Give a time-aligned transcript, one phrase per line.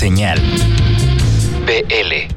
[0.00, 0.40] Señal
[1.66, 2.34] BL.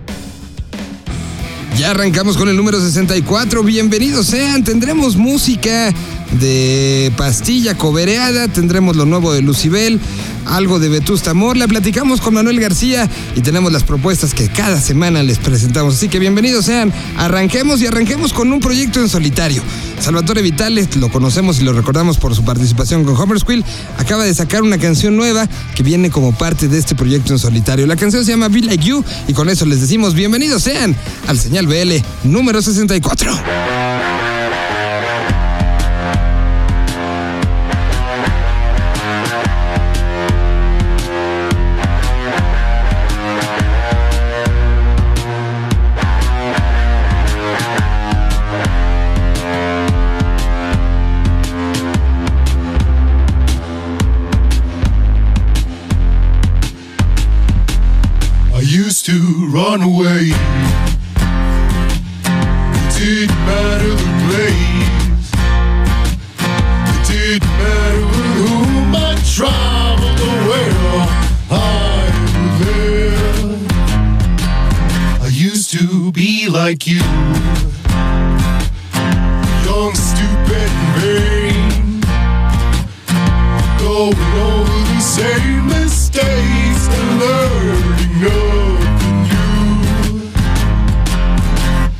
[1.78, 3.64] Ya arrancamos con el número 64.
[3.64, 4.66] Bienvenidos sean.
[4.66, 5.94] Tendremos música
[6.40, 10.00] de pastilla cobereada, tendremos lo nuevo de Lucibel,
[10.46, 15.24] algo de Vetusta Morla, platicamos con Manuel García y tenemos las propuestas que cada semana
[15.24, 15.96] les presentamos.
[15.96, 19.62] Así que bienvenidos sean, arranquemos y arranquemos con un proyecto en solitario.
[20.00, 23.64] Salvatore Vitales, lo conocemos y lo recordamos por su participación con Homer Squill,
[23.98, 27.88] acaba de sacar una canción nueva que viene como parte de este proyecto en solitario.
[27.88, 30.96] La canción se llama Be Like You y con eso les decimos bienvenidos sean
[31.28, 34.23] al señal BL número 64.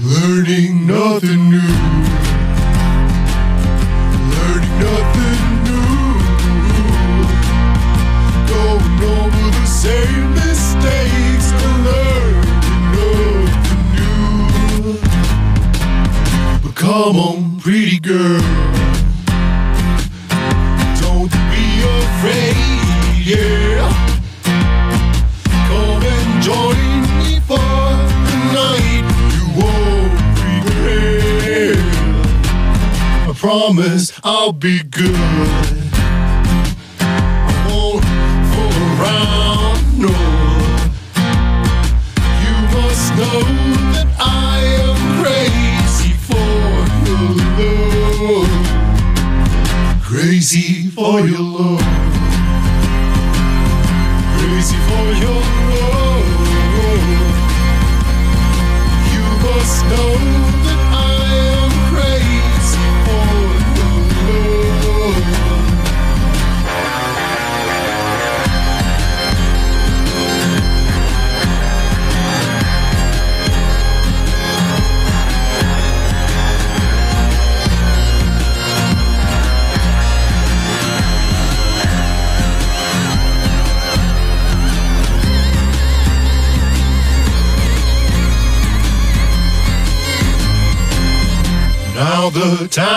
[0.04, 1.93] Learning nothing new,
[34.04, 35.16] promise I'll be good.
[37.00, 38.04] I won't
[38.52, 40.16] fool around, no.
[42.44, 43.40] You must know
[43.94, 46.52] that I am crazy for
[47.08, 47.28] your
[48.40, 48.54] love.
[50.04, 52.03] Crazy for your love.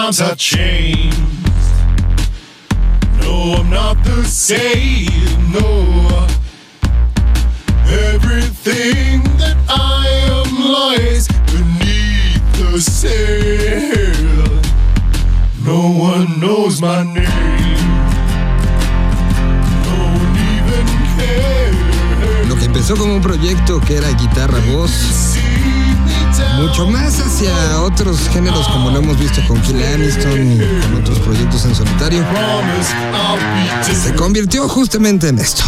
[0.06, 1.18] Times have changed.
[3.20, 5.50] No, I'm not the same.
[5.50, 6.26] No,
[8.12, 14.46] everything that I am lies beneath the sail.
[15.64, 17.90] No one knows my name.
[19.86, 22.48] No one even cares.
[22.48, 25.36] Lo que empezó como un proyecto que era guitarra, voz.
[26.56, 31.18] Mucho más hacia otros géneros como lo hemos visto con Kill Aniston y con otros
[31.20, 32.24] proyectos en solitario,
[33.82, 35.64] se convirtió justamente en esto.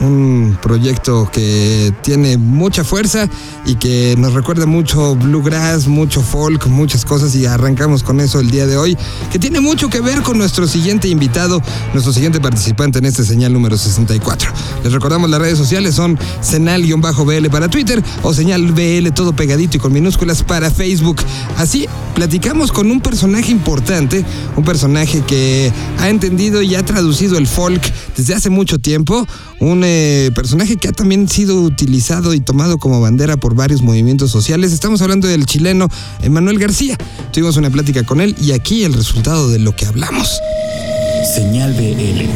[0.00, 3.28] Un proyecto que tiene mucha fuerza
[3.66, 8.50] y que nos recuerda mucho bluegrass, mucho folk, muchas cosas y arrancamos con eso el
[8.50, 8.96] día de hoy,
[9.32, 11.60] que tiene mucho que ver con nuestro siguiente invitado,
[11.92, 14.50] nuestro siguiente participante en este señal número 64.
[14.84, 19.80] Les recordamos las redes sociales son senal-bl para Twitter o señal BL todo pegadito y
[19.80, 21.16] con minúsculas para Facebook.
[21.56, 24.24] Así platicamos con un personaje importante,
[24.56, 27.82] un personaje que ha entendido y ha traducido el folk
[28.16, 29.26] desde hace mucho tiempo,
[29.60, 34.30] un eh, personaje que ha también sido utilizado y tomado como bandera por varios movimientos
[34.30, 34.72] sociales.
[34.72, 35.88] Estamos hablando del chileno
[36.20, 36.98] Emanuel García.
[37.32, 40.38] Tuvimos una plática con él y aquí el resultado de lo que hablamos.
[41.34, 42.28] Señal BL.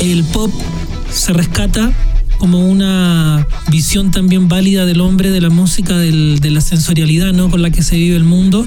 [0.00, 0.52] el pop
[1.12, 1.92] se rescata
[2.44, 7.48] como una visión también válida del hombre, de la música, del- de la sensorialidad ¿no?
[7.50, 8.66] con la que se vive el mundo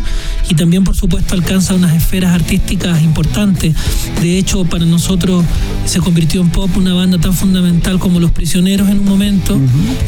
[0.49, 3.75] y también por supuesto alcanza unas esferas artísticas importantes.
[4.19, 5.45] De hecho, para nosotros
[5.85, 9.59] se convirtió en pop una banda tan fundamental como Los Prisioneros en un momento.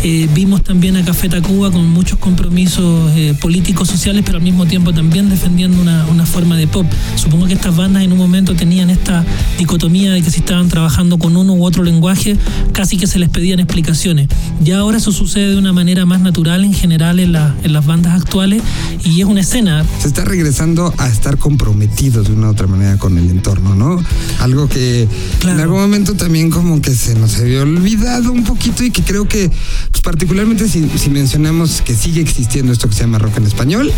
[0.03, 4.65] Eh, vimos también a Café Tacuba con muchos compromisos eh, políticos, sociales, pero al mismo
[4.65, 6.87] tiempo también defendiendo una, una forma de pop.
[7.17, 9.23] Supongo que estas bandas en un momento tenían esta
[9.59, 12.35] dicotomía de que si estaban trabajando con uno u otro lenguaje,
[12.73, 14.27] casi que se les pedían explicaciones.
[14.63, 17.85] Ya ahora eso sucede de una manera más natural en general en, la- en las
[17.85, 18.61] bandas actuales
[19.05, 19.85] y es una escena.
[20.01, 24.03] Se está regresando a estar comprometido de una u otra manera con el entorno, ¿no?
[24.39, 25.07] Algo que
[25.39, 25.57] Claro.
[25.57, 29.27] en algún momento también como que se nos había olvidado un poquito y que creo
[29.27, 29.49] que,
[29.91, 33.91] pues, particularmente si, si mencionamos que sigue existiendo esto que se llama rock en español,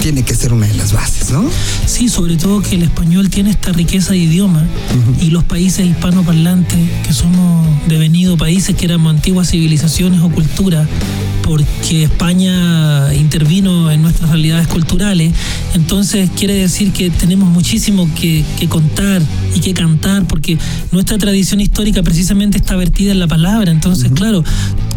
[0.00, 1.44] tiene que ser una de las bases, ¿no?
[1.86, 4.64] Sí, sobre todo que el español tiene esta riqueza de idioma
[5.20, 10.88] y los países hispanoparlantes, que somos devenidos países que éramos antiguas civilizaciones o culturas,
[11.42, 15.32] porque España intervino en nuestras realidades culturales,
[15.74, 19.22] entonces quiere decir que tenemos muchísimo que, que contar
[19.54, 20.58] y que cantar, porque
[20.92, 24.44] nuestra tradición histórica precisamente está vertida en la palabra, entonces claro,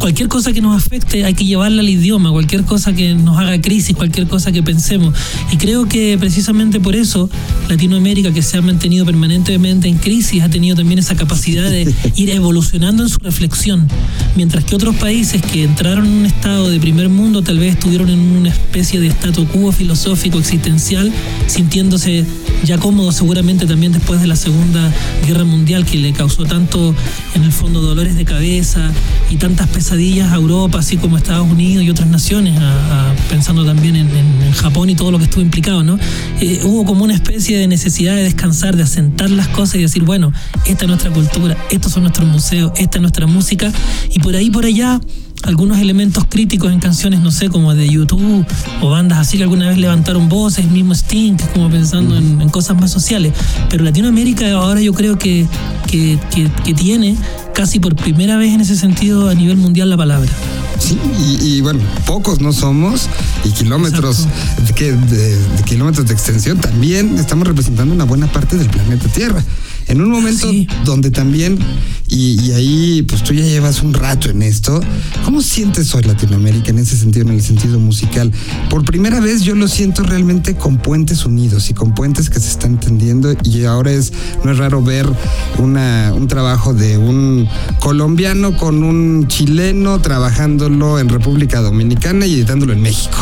[0.01, 3.62] cualquier cosa que nos afecte hay que llevarla al idioma, cualquier cosa que nos haga
[3.62, 5.13] crisis, cualquier cosa que pensemos.
[5.51, 7.30] Y creo que precisamente por eso
[7.69, 12.31] Latinoamérica, que se ha mantenido permanentemente en crisis, ha tenido también esa capacidad de ir
[12.31, 13.88] evolucionando en su reflexión,
[14.36, 18.09] mientras que otros países que entraron en un estado de primer mundo tal vez estuvieron
[18.09, 21.13] en una especie de statu quo filosófico existencial,
[21.45, 22.25] sintiéndose
[22.63, 24.92] ya cómodos seguramente también después de la Segunda
[25.27, 26.95] Guerra Mundial que le causó tanto
[27.36, 28.92] en el fondo dolores de cabeza
[29.30, 33.97] y tantas pesadillas a Europa, así como Estados Unidos y otras naciones, a- pensando también
[33.97, 35.99] en Japón y todo lo que estuvo implicado, ¿no?
[36.39, 40.03] Eh, hubo como una especie de necesidad de descansar, de asentar las cosas y decir,
[40.03, 40.31] bueno,
[40.65, 43.71] esta es nuestra cultura, estos son nuestros museos, esta es nuestra música,
[44.09, 45.01] y por ahí, por allá,
[45.43, 48.45] algunos elementos críticos en canciones, no sé, como de YouTube
[48.81, 52.79] o bandas así que alguna vez levantaron voces, mismo Sting, como pensando en, en cosas
[52.79, 53.33] más sociales.
[53.69, 55.47] Pero Latinoamérica ahora yo creo que,
[55.88, 57.15] que, que- que tiene
[57.53, 60.31] casi por primera vez en ese sentido a nivel mundial la palabra.
[60.81, 63.07] Sí, y, y bueno, pocos no somos
[63.43, 64.27] y kilómetros
[64.65, 69.07] de, que- de- de kilómetros de extensión también estamos representando una buena parte del planeta
[69.09, 69.43] Tierra.
[69.87, 70.67] En un momento Sí.
[70.85, 71.57] donde también,
[72.07, 74.79] y, y ahí pues tú ya llevas un rato en esto,
[75.25, 78.31] ¿cómo sientes hoy Latinoamérica en ese sentido, en el sentido musical?
[78.69, 82.49] Por primera vez yo lo siento realmente con puentes unidos y con puentes que se
[82.49, 84.13] están entendiendo y ahora es,
[84.45, 85.09] no es raro ver
[85.57, 87.47] una, un trabajo de un
[87.79, 89.99] colombiano con un chileno
[90.71, 93.18] en República Dominicana y editándolo en México.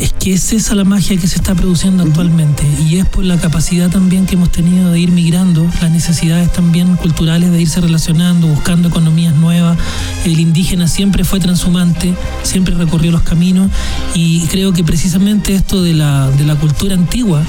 [0.00, 3.38] Es que es esa la magia que se está produciendo actualmente y es por la
[3.38, 8.46] capacidad también que hemos tenido de ir migrando, las necesidades también culturales de irse relacionando,
[8.46, 9.78] buscando economías nuevas.
[10.26, 13.70] El indígena siempre fue transhumante, siempre recorrió los caminos
[14.14, 17.42] y creo que precisamente esto de la, de la cultura antigua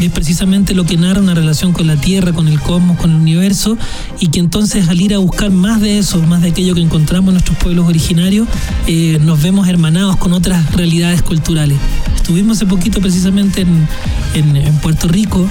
[0.00, 3.16] es precisamente lo que narra una relación con la tierra, con el cosmos, con el
[3.16, 3.76] universo
[4.18, 7.28] y que entonces al ir a buscar más de eso, más de aquello que encontramos
[7.28, 8.48] en nuestros pueblos originarios,
[8.86, 11.78] eh, nos vemos hermanados con otras realidades culturales.
[12.20, 13.86] Estuvimos hace poquito precisamente en,
[14.34, 15.48] en- Puerto Rico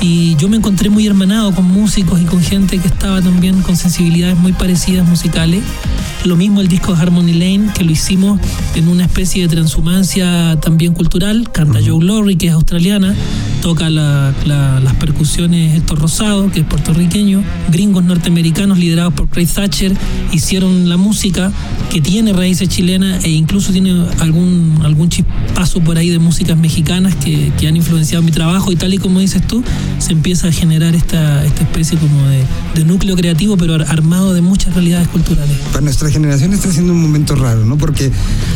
[0.00, 3.76] y yo me encontré muy hermanado con músicos y con gente que estaba también con
[3.76, 5.62] sensibilidades muy parecidas musicales.
[6.24, 8.40] Lo mismo el disco Harmony Lane, que lo hicimos
[8.74, 11.48] en una especie de transhumancia también cultural.
[11.52, 13.14] Canta Joe Lorry, que es australiana,
[13.62, 17.42] toca la- la- las percusiones Héctor Rosado, que es puertorriqueño.
[17.70, 19.92] Gringos norteamericanos liderados por Craig Thatcher
[20.32, 21.50] hicieron la música
[21.90, 27.14] que tiene raíces chilenas e incluso tiene algún, algún chispazo por ahí de músicas mexicanas
[27.14, 29.62] que, que han influenciado mi trabajo y tal y como dices tú,
[29.98, 32.42] se empieza a generar esta, esta especie como de,
[32.74, 35.56] de núcleo creativo pero ar- armado de muchas realidades culturales.
[35.72, 37.76] Para nuestra generación está siendo un momento raro, ¿no?
[37.78, 38.10] Porque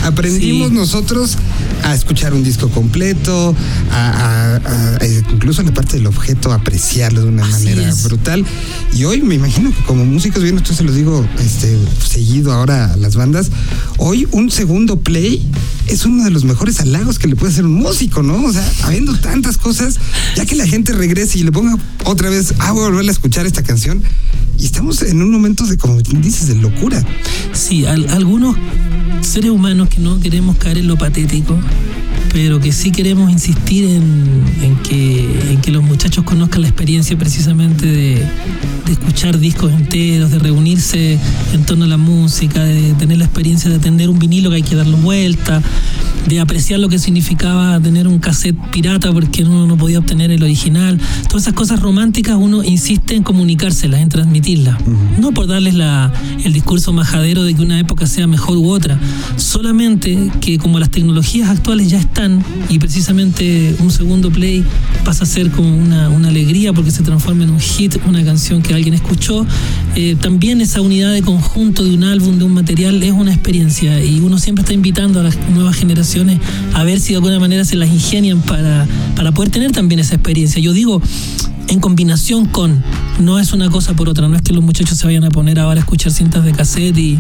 [0.05, 0.75] aprendimos Sí.
[0.75, 1.37] nosotros
[1.85, 3.55] a escuchar un disco completo,
[3.91, 7.89] a, a- a- a- incluso en la parte del objeto, apreciarlo de una Así manera
[7.91, 8.03] es.
[8.05, 8.45] brutal.
[8.95, 12.93] Y hoy me imagino que como músicos, bien, esto se los digo este, seguido ahora
[12.93, 13.51] a las bandas,
[13.99, 15.47] hoy un segundo play
[15.89, 18.45] es uno de los mejores halagos que le puede hacer un músico, ¿no?
[18.45, 19.97] O sea, habiendo tantas cosas,
[20.37, 23.13] ya que la gente regrese y le ponga otra vez, ah, voy a volver a
[23.13, 24.03] escuchar esta canción.
[24.63, 27.05] Estamos en un momento de, como dices, de locura.
[27.53, 28.57] Sí, al- algunos
[29.21, 31.59] seres humanos que no queremos caer en lo patético,
[32.33, 38.15] pero que sí queremos insistir en, que, los muchachos conozcan la experiencia precisamente de,
[38.87, 41.19] de escuchar discos enteros, de reunirse
[41.53, 44.63] en torno a la música, de tener la experiencia de atender un vinilo que hay
[44.63, 45.63] que darlo vuelta.
[46.29, 50.43] De apreciar lo que significaba tener un cassette pirata porque uno no podía obtener el
[50.43, 51.01] original.
[51.29, 54.77] Todas esas cosas románticas uno insiste en comunicárselas, en transmitirlas.
[55.19, 56.13] No por darles la,
[56.45, 58.99] el discurso majadero de que una época sea mejor u otra,
[59.37, 64.65] solamente que como las tecnologías actuales ya están y precisamente un segundo play
[65.05, 68.63] pasa a ser como una, una alegría porque se transforma en un hit, una canción
[68.63, 69.47] que alguien escuchó,
[69.97, 74.03] eh, también esa unidad de conjunto de un álbum, de un material, es una experiencia
[74.05, 76.12] y uno siempre está invitando a las nuevas generaciones
[76.75, 80.15] a ver si de alguna manera se las ingenian para, para poder tener también esa
[80.15, 80.61] experiencia.
[80.61, 81.01] Yo digo,
[81.69, 82.83] en combinación con,
[83.19, 85.59] no es una cosa por otra, no es que los muchachos se vayan a poner
[85.59, 87.19] ahora a escuchar cintas de cassette y,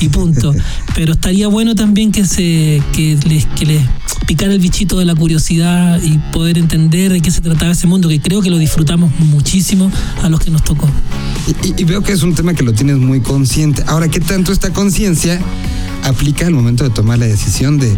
[0.00, 0.54] y punto,
[0.94, 3.82] pero estaría bueno también que, se, que, les, que les
[4.26, 8.08] picara el bichito de la curiosidad y poder entender de qué se trataba ese mundo,
[8.08, 9.90] que creo que lo disfrutamos muchísimo
[10.22, 10.88] a los que nos tocó.
[11.64, 13.82] Y, y veo que es un tema que lo tienes muy consciente.
[13.86, 15.40] Ahora, ¿qué tanto esta conciencia
[16.06, 17.96] aplica al momento de tomar la decisión de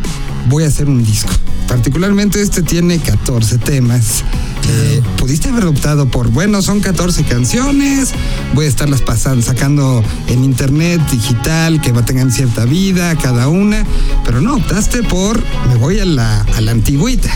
[0.48, 1.30] voy a hacer un disco?
[1.68, 4.24] Particularmente este tiene 14 temas.
[4.70, 8.12] Eh, pudiste haber optado por, bueno, son 14 canciones,
[8.54, 13.84] voy a estarlas pasando, sacando en internet, digital, que tengan cierta vida cada una,
[14.24, 17.30] pero no, optaste por, me voy a la, a la antigüita.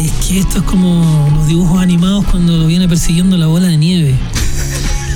[0.00, 3.76] Es que esto es como los dibujos animados cuando lo viene persiguiendo la bola de
[3.76, 4.14] nieve.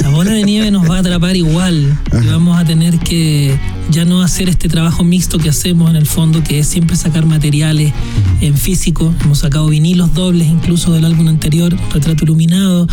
[0.00, 3.59] La bola de nieve nos va a atrapar igual y vamos a tener que
[3.90, 7.26] ya no hacer este trabajo mixto que hacemos en el fondo, que es siempre sacar
[7.26, 7.93] materiales
[8.40, 9.14] en físico.
[9.23, 12.87] Hemos sacado vinilos dobles incluso del álbum anterior, Retrato Iluminado.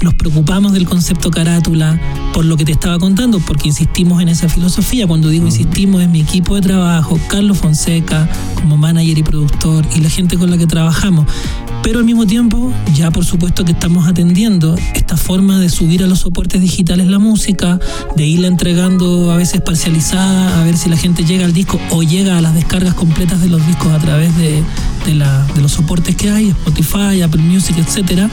[0.00, 2.00] Nos preocupamos del concepto carátula
[2.32, 5.06] por lo que te estaba contando, porque insistimos en esa filosofía.
[5.06, 10.00] Cuando digo insistimos es mi equipo de trabajo, Carlos Fonseca como manager y productor y
[10.00, 11.26] la gente con la que trabajamos.
[11.82, 16.06] Pero al mismo tiempo, ya por supuesto que estamos atendiendo esta forma de subir a
[16.06, 17.78] los soportes digitales la música,
[18.16, 22.02] de irla entregando a veces parcializada, a ver si la gente llega al disco o
[22.02, 24.62] llega a las descargas completas de los discos a través de,
[25.08, 28.28] de, la- de los soportes que hay, Spotify, Apple Music, etcétera,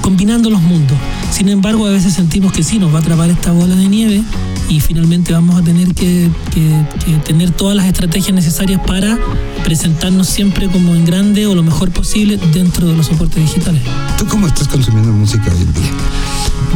[0.00, 0.96] combinando los mundos.
[1.32, 4.22] Sin embargo, a veces sentimos que sí, nos va a atrapar esta bola de nieve
[4.68, 9.18] y finalmente vamos a tener que, que- que tener todas las estrategias necesarias para
[9.64, 13.82] presentarnos siempre como en grande o lo mejor posible dentro de los soportes digitales.
[14.18, 15.90] ¿Tú cómo estás consumiendo música hoy en día?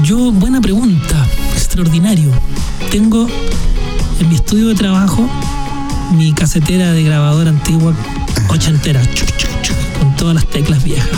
[0.02, 2.30] Yo, buena pregunta, extraordinario.
[2.90, 3.28] Tengo
[4.20, 5.28] en mi estudio de trabajo
[6.16, 7.94] mi casetera de grabadora antigua
[8.48, 11.08] ochentera, chuc, chuc, chuc, con todas las teclas viejas,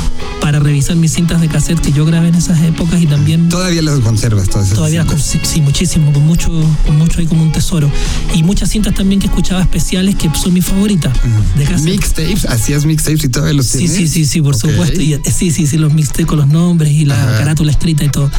[0.40, 3.82] para revisar mis cintas de cassette que yo grabé en esas épocas y también Todavía
[3.82, 5.22] las conservas todas esas todavía cintas?
[5.22, 6.50] sí, sí, muchísimo, con mucho,
[6.86, 7.90] con mucho ahí como un tesoro.
[8.34, 11.12] Y muchas cintas también que escuchaba especiales que son mis favoritas
[11.56, 11.84] de cassette.
[11.90, 13.96] Mixtapes, hacías mixtapes y todavía los Sí, tienes.
[13.96, 14.60] sí, sí, sí, por Ok.
[14.60, 15.00] supuesto.
[15.00, 17.38] Y, sí, sí, sí, los mixté con los nombres y la Ajá.
[17.38, 18.30] carátula escrita y todo.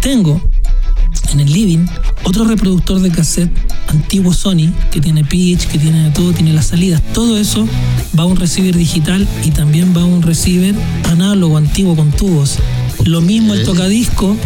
[0.00, 0.40] Tengo
[1.32, 1.86] en el living
[2.24, 3.50] otro reproductor de cassette
[3.88, 7.02] antiguo Sony que tiene pitch, que tiene todo, tiene las salidas.
[7.12, 7.68] Todo eso
[8.18, 10.74] va a un receiver digital y también va a un receiver
[11.10, 12.58] análogo antiguo con tubos.
[13.04, 14.36] Lo mismo el tocadisco,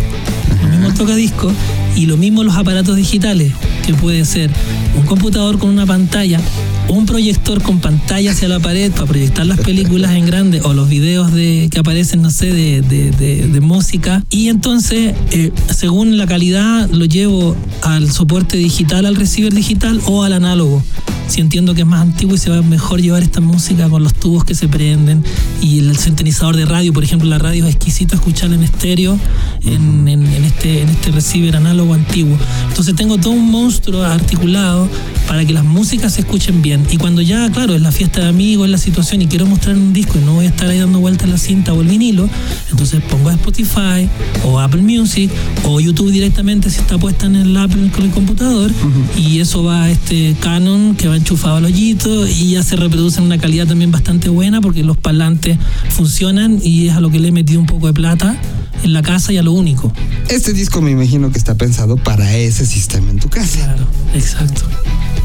[0.62, 1.53] lo mismo el tocadisco
[1.97, 3.53] y lo mismo los aparatos digitales,
[3.87, 4.50] que puede ser
[4.97, 6.41] un computador con una pantalla
[6.88, 10.88] un proyector con pantalla hacia la pared para proyectar las películas en grande o los
[10.88, 14.25] videos de, que aparecen, no sé, de, de- música.
[14.30, 20.23] Y entonces, eh, según la calidad, lo llevo al soporte digital, al receiver digital o
[20.23, 20.83] al análogo.
[21.29, 24.15] Si entiendo que es más antiguo y se va mejor llevar esta música con los
[24.15, 25.23] tubos que se prenden
[25.63, 29.19] y el sintonizador de radio, por ejemplo, la radio es exquisito escucharla en estéreo
[29.65, 32.37] en, en- en este, en este receiver análogo antiguo.
[32.69, 34.89] Entonces tengo todo un monstruo articulado
[35.27, 36.87] para que las músicas se escuchen bien.
[36.91, 39.77] Y cuando ya, claro, es la fiesta de amigos, es la situación y quiero mostrar
[39.77, 42.29] un disco y no voy a estar ahí dando vueltas la cinta o el vinilo,
[42.71, 44.09] entonces pongo a Spotify
[44.45, 45.31] o Apple Music
[45.65, 48.71] o YouTube directamente si está puesta en el Apple con el computador
[49.17, 53.19] y eso va a este Canon que va enchufado al hoyito y ya se reproduce
[53.19, 55.59] en una calidad también bastante buena porque los parlantes
[55.91, 58.37] funcionan y es a lo que le he metido un poco de plata
[58.83, 59.93] en la casa y a lo único.
[60.29, 63.59] Este disco me imagino que está pensado para ese sistema en tu casa.
[63.59, 64.63] Claro, exacto.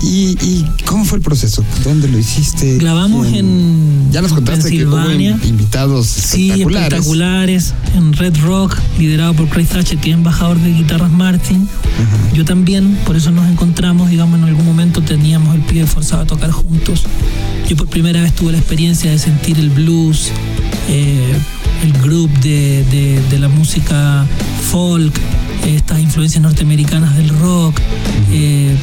[0.04, 1.64] ¿Y, y cómo fue el proceso?
[1.86, 2.78] ¿Dónde lo hiciste?
[2.78, 3.46] Grabamos ¿Quién?
[3.46, 6.94] en Ya nos contaste que hubo invitados Sí, espectaculares.
[6.94, 11.70] espectaculares, en Red Rock, liderado por Craig Thatcher, que es embajador de guitarras Martin.
[12.34, 16.26] Yo también, por eso nos encontramos, digamos, en algún momento teníamos el pie forzado a
[16.26, 17.04] tocar juntos.
[17.70, 20.28] Yo por primera vez tuve la experiencia de sentir el blues,
[20.90, 21.34] eh,
[21.82, 24.26] el groove de, de- de la música
[24.70, 25.14] folk,
[25.66, 27.80] estas influencias norteamericanas del rock.
[28.32, 28.76] eh,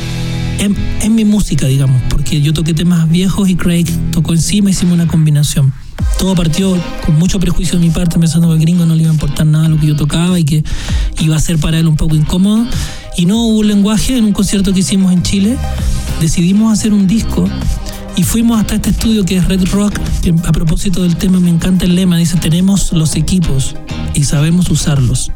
[0.61, 4.95] en, en mi música, digamos, porque yo toqué temas viejos y Craig tocó encima, hicimos
[4.95, 5.73] una combinación.
[6.19, 9.11] Todo partió con mucho prejuicio de mi parte, pensando que al gringo no le iba
[9.11, 10.62] a importar nada lo que yo tocaba y que
[11.21, 12.67] iba a ser para él un poco incómodo.
[13.17, 15.57] Y no hubo lenguaje en un concierto que hicimos en Chile.
[16.21, 17.49] Decidimos hacer un disco
[18.17, 21.49] Y fuimos hasta este estudio que es Red Rock, que a propósito del tema me
[21.49, 23.76] encanta el lema, dice, tenemos los equipos
[24.14, 25.33] y sabemos usarlos.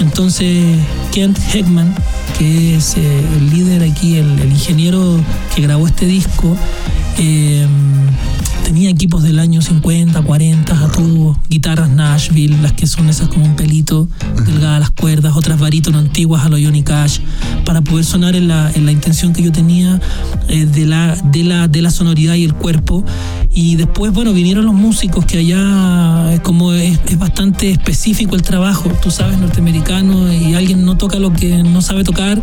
[0.00, 0.78] Entonces,
[1.12, 1.94] Kent Heckman,
[2.38, 5.20] que es eh, el líder aquí, el, el ingeniero
[5.54, 6.56] que grabó este disco,
[7.18, 7.66] eh,
[8.64, 13.44] tenía equipos del año 50, 40 a tubo, guitarras Nashville, las que son esas como
[13.44, 14.08] un pelito,
[14.46, 17.20] delgadas las cuerdas, otras barítono antiguas a lo Johnny Cash,
[17.64, 20.00] para poder sonar en la, en la intención que yo tenía
[20.48, 23.04] eh, de, la, de, la, de la sonoridad y el cuerpo.
[23.56, 28.42] Y después, bueno, vinieron los músicos que allá, eh, como es, es bastante específico el
[28.42, 32.42] trabajo, tú sabes, norteamericano, y alguien no toca lo que no sabe tocar.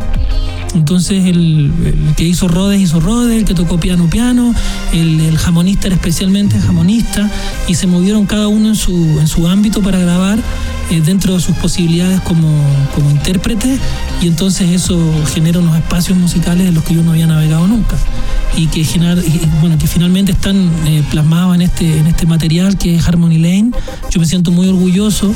[0.74, 4.56] Entonces el, que hizo Rhodes hizo Rhodes, el que tocó piano piano,
[4.94, 7.30] el, el jamonista era especialmente jamonista
[7.68, 10.39] y se movieron cada uno en su, en su ámbito para grabar
[10.89, 12.48] eh, dentro de sus posibilidades como,
[12.96, 13.77] como intérprete
[14.22, 14.98] y entonces eso
[15.34, 17.98] genera unos espacios musicales en los que yo no había navegado nunca
[18.58, 22.77] y que, generar, y, bueno, que finalmente están eh, plasmados en este, en este material
[22.77, 23.72] que es Harmony Lane.
[24.10, 25.34] Yo me siento muy orgulloso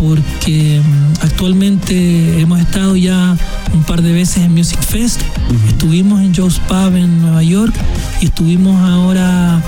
[0.00, 3.36] porque mm, actualmente hemos estado ya
[3.72, 5.20] un par de veces en Music Fest,
[5.68, 7.74] estuvimos en Joe's Pub en Nueva York
[8.20, 9.60] y estuvimos ahora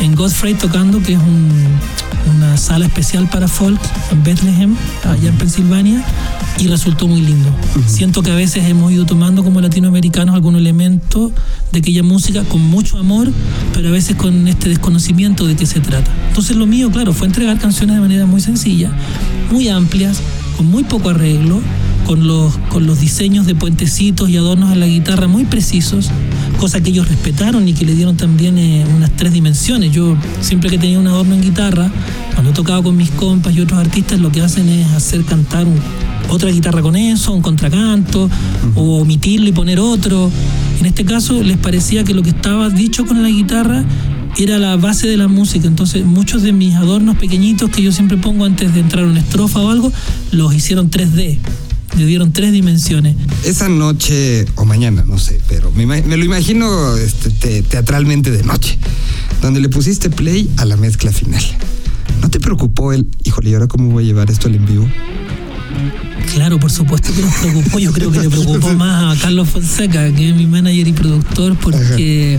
[0.00, 1.50] en Godfrey tocando, que es un,
[2.34, 6.04] una sala especial para folk en Bethlehem, allá en Pensilvania,
[6.58, 7.48] y resultó muy lindo.
[7.86, 11.32] Siento que a veces hemos ido tomando como latinoamericanos algún elemento
[11.72, 13.30] de aquella música con mucho amor,
[13.72, 16.10] pero a veces con este desconocimiento de qué se trata.
[16.28, 18.90] Entonces lo mío, claro, fue entregar canciones de manera muy sencilla,
[19.50, 20.20] muy amplias,
[20.56, 21.60] con muy poco arreglo,
[22.06, 26.10] con los, con los diseños de puentecitos y adornos en la guitarra muy precisos,
[26.62, 29.90] cosa que ellos respetaron y que le dieron también eh, unas tres dimensiones.
[29.92, 31.90] Yo siempre que tenía un adorno en guitarra,
[32.34, 35.66] cuando he tocado con mis compas y otros artistas, lo que hacen es hacer cantar
[35.66, 35.80] un-
[36.30, 38.30] otra guitarra con eso, un contracanto,
[38.76, 40.30] o omitirlo y poner otro.
[40.78, 43.84] En este caso les parecía que lo que estaba dicho con la guitarra
[44.38, 45.66] era la base de la música.
[45.66, 49.18] Entonces muchos de mis adornos pequeñitos que yo siempre pongo antes de entrar a una
[49.18, 49.92] estrofa o algo,
[50.30, 51.38] los hicieron 3D.
[51.96, 53.16] Le dieron tres dimensiones.
[53.44, 58.78] Esa noche o mañana, no sé, pero me, lo imagino este, te- teatralmente de noche,
[59.42, 61.42] donde le pusiste play a la mezcla final.
[62.22, 64.88] ¿No te preocupó el, híjole, ¿y ahora cómo voy a llevar esto al en vivo?
[66.34, 67.78] Claro, por supuesto que nos preocupó.
[67.78, 71.56] Yo creo que le preocupó más a Carlos Fonseca, que es mi manager y productor,
[71.56, 72.38] porque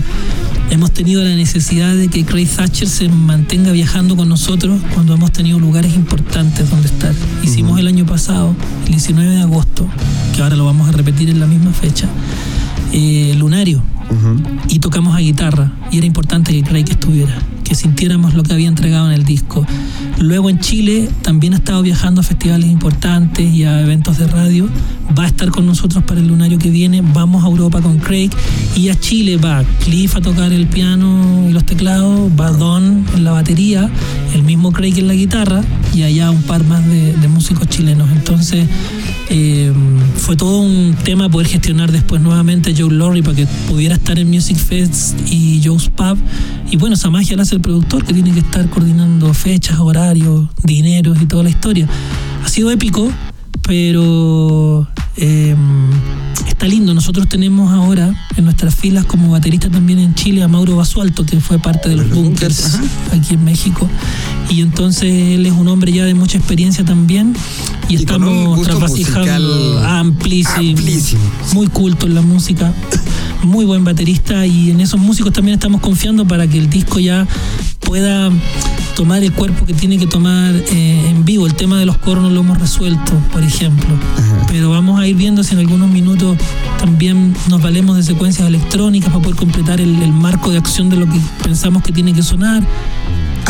[0.70, 5.32] hemos tenido la necesidad de que Craig Thatcher se mantenga viajando con nosotros cuando hemos
[5.32, 7.14] tenido lugares importantes donde estar.
[7.42, 8.54] Hicimos el año pasado,
[8.86, 9.88] el 19 de agosto,
[10.34, 12.08] que ahora lo vamos a repetir en la misma fecha,
[12.92, 13.82] eh, Lunario.
[14.68, 15.72] Y tocamos a guitarra.
[15.90, 19.66] Y era importante que Craig estuviera, que sintiéramos lo que había entregado en el disco.
[20.18, 24.68] Luego en Chile también ha estado viajando a festivales importantes y a eventos de radio.
[25.18, 27.02] Va a estar con nosotros para el lunario que viene.
[27.02, 28.30] Vamos a Europa con Craig.
[28.76, 32.30] Y a Chile va Cliff a tocar el piano y los teclados.
[32.38, 33.90] Va Don en la batería.
[34.34, 35.62] El mismo Craig en la guitarra.
[35.94, 38.10] Y allá un par más de, de músicos chilenos.
[38.12, 38.66] Entonces
[39.30, 39.72] eh,
[40.16, 44.18] fue todo un tema poder gestionar después nuevamente a Joe Lorry para que pudiera estar
[44.18, 46.18] en Music Fest y Joe's Pub.
[46.70, 50.48] Y bueno, esa magia la hace el productor que tiene que estar coordinando fechas, horarios,
[50.62, 51.88] dineros y toda la historia.
[52.44, 53.10] Ha sido épico,
[53.62, 55.56] pero eh,
[56.46, 56.94] está lindo.
[56.94, 61.40] Nosotros tenemos ahora en nuestras filas como baterista también en Chile a Mauro Basualto, que
[61.40, 63.88] fue parte de los Los Bunkers, Bunkers aquí en México.
[64.50, 67.34] Y entonces él es un hombre ya de mucha experiencia también.
[67.88, 71.22] Y, estamos trasvasijando amplísimo, amplísimo.
[71.52, 72.72] muy culto en la música,
[73.42, 77.26] muy buen baterista y en esos músicos también estamos confiando para que el disco ya
[77.80, 78.30] pueda
[78.96, 81.46] tomar el cuerpo que tiene que tomar eh, en vivo.
[81.46, 83.88] El tema de los coros no lo hemos resuelto, por ejemplo.
[84.48, 86.36] Pero vamos a ir viendo si en algunos minutos
[86.78, 90.96] también nos valemos de secuencias electrónicas para poder completar el, el marco de acción de
[90.96, 92.64] lo que pensamos que tiene que sonar.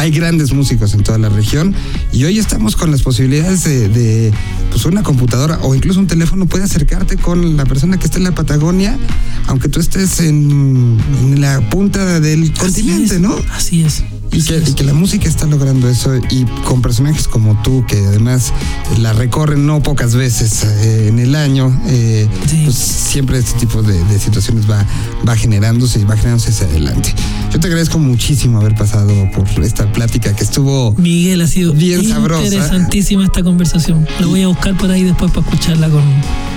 [0.04, 1.74] Hay grandes músicos en toda la región
[2.12, 4.34] y hoy estamos con las posibilidades de, de,
[4.70, 8.24] pues una computadora o incluso un teléfono puede acercarte con la persona que está en
[8.24, 8.98] la Patagonia,
[9.46, 13.34] aunque tú estés en, en la punta del continente, es, ¿no?
[13.54, 14.04] Así es.
[14.34, 17.96] Y que, y que la música está logrando eso y con personajes como tú que
[18.06, 18.52] además
[18.98, 22.62] la recorren no pocas veces eh, en el año, eh, Sí.
[22.64, 24.84] pues siempre este tipo de, de situaciones va,
[25.26, 27.14] va generándose y va generándose hacia adelante.
[27.52, 32.06] Yo te agradezco muchísimo haber pasado por esta plática que estuvo Miguel, ha sido Bien
[32.08, 32.44] sabrosa.
[32.44, 34.06] interesantísima esta conversación.
[34.18, 36.02] La voy a buscar por ahí después para escucharla con,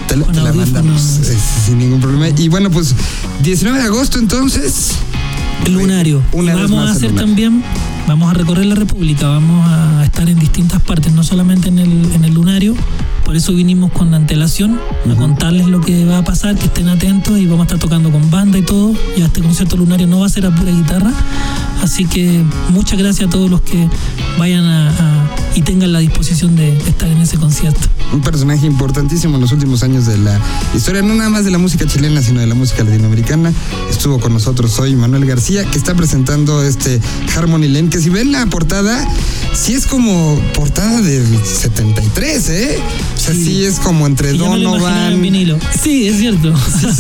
[0.08, 2.30] Te, con te la mandamos eh, sin ningún problema.
[2.30, 2.96] Y bueno, pues
[3.44, 4.94] 19 de agosto entonces.
[5.70, 6.24] Lunario.
[6.34, 7.64] Una Y vez vamos a hacer también
[8.08, 12.12] vamos a recorrer la República, vamos a estar en distintas partes, no solamente en el,
[12.14, 12.74] en el lunario.
[13.26, 14.80] Por eso vinimos con antelación
[15.12, 18.10] a contarles lo que va a pasar, que estén atentos y vamos a estar tocando
[18.10, 18.94] con banda y todo.
[19.18, 21.12] Ya este concierto lunario no va a ser a pura guitarra.
[21.82, 23.88] Así que muchas gracias a todos los que
[24.38, 27.80] vayan a, y tengan la disposición de estar en ese concierto.
[28.14, 30.40] Un personaje importantísimo en los últimos años de la
[30.76, 33.52] historia, no nada más de la música chilena, sino de la música latinoamericana.
[33.90, 37.02] Estuvo con nosotros hoy Manuel García, que está presentando este
[37.36, 39.08] Harmony Lane, que si ven la portada,
[39.54, 42.80] sí es como portada del 73, ¿eh?
[43.28, 43.66] Sea, sí, Sí.
[43.66, 45.22] es como entre Y en Donovan.
[45.22, 45.58] vinilo.
[45.84, 46.54] Sí, es cierto.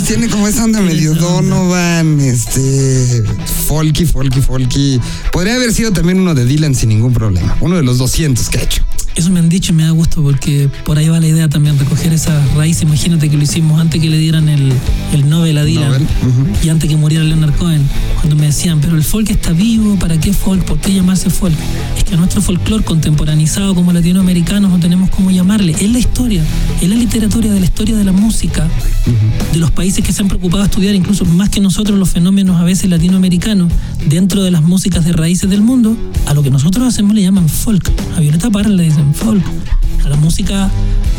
[0.07, 1.55] Tiene como esa onda medio esa onda.
[1.55, 3.23] Donovan, este,
[3.67, 4.99] folky, folky, folky.
[5.31, 7.55] Podría haber sido también uno de Dylan sin ningún problema.
[7.61, 8.83] Uno de los 200 que ha hecho.
[9.17, 11.79] Eso me han dicho y me da gusto porque por ahí va la idea también,
[11.79, 12.83] recoger esa raíz.
[12.83, 14.71] Imagínate que lo hicimos antes que le dieran el,
[15.11, 16.07] el Nobel a Dylan Nobel,
[16.63, 17.81] y antes que muriera Leonard Cohen.
[18.17, 20.63] Cuando me decían, pero el folk está vivo, ¿para qué folk?
[20.65, 21.55] ¿Por qué llamarse folk?
[21.97, 25.71] Es que a nuestro folclore contemporaneizado como latinoamericanos no tenemos cómo llamarle.
[25.71, 26.43] Es la historia,
[26.79, 28.67] es la literatura de la historia de la música,
[29.51, 32.61] de los países que se han preocupado de estudiar, incluso más que nosotros, los fenómenos
[32.61, 33.71] a veces latinoamericanos
[34.07, 37.49] dentro de las músicas de raíces del mundo, a lo que nosotros hacemos le llaman
[37.49, 37.91] folk.
[38.15, 39.43] A Violeta Parra le dicen folk.
[40.05, 40.69] A la música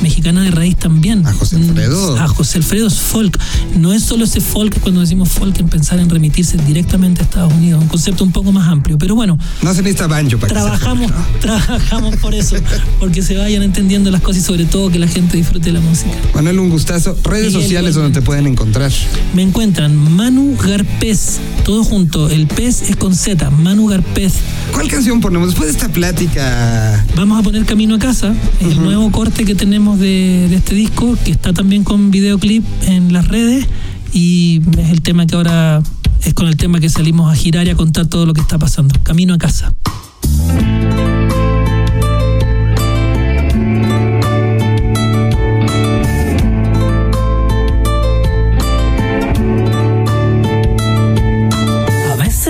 [0.01, 1.27] mexicana de raíz también.
[1.27, 2.18] A José Alfredo.
[2.18, 3.38] A José Alfredo es folk.
[3.77, 7.53] No es solo ese folk cuando decimos folk en pensar en remitirse directamente a Estados
[7.53, 8.96] Unidos, un concepto un poco más amplio.
[8.96, 11.40] Pero bueno, No se necesita banjo para trabajamos, folk, ¿no?
[11.40, 12.57] trabajamos por eso,
[13.01, 16.12] porque se vayan entendiendo las cosas y sobre todo que la gente disfrute la música.
[16.35, 17.16] Manuel, un gustazo.
[17.24, 18.90] Redes Miguel, sociales donde te pueden encontrar.
[19.35, 24.35] Me encuentran Manu Garpez, todo junto, el pez es con Z, Manu Garpez.
[24.72, 27.05] ¿Cuál canción ponemos después de esta plática?
[27.16, 31.17] Vamos a poner Camino a Casa, el nuevo corte que tenemos de, de este disco,
[31.25, 33.69] que está también con videoclip en las redes
[34.12, 35.81] y es el tema que ahora
[36.25, 38.59] es con el tema que salimos a girar y a contar todo lo que está
[38.59, 38.97] pasando.
[39.05, 39.73] Camino a Casa.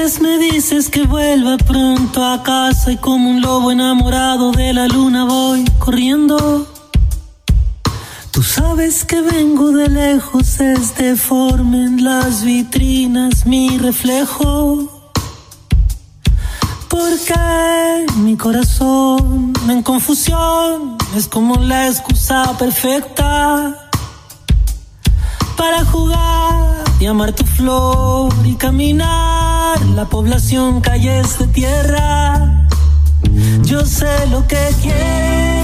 [0.08, 4.86] Veces me dices que vuelva pronto a casa y como un lobo enamorado de la
[4.86, 6.66] luna voy corriendo.
[8.30, 14.88] Tú sabes que vengo de lejos, es deforme en las vitrinas mi reflejo.
[16.88, 23.90] Porque mi corazón en confusión es como la excusa perfecta
[25.54, 29.47] para jugar y amar tu flor y caminar
[29.94, 32.66] la población calles de tierra.
[33.62, 35.57] Yo sé lo que quieres,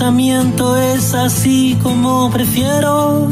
[0.00, 3.28] pensamiento, es así como prefiero.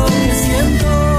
[0.00, 1.09] yo me siento.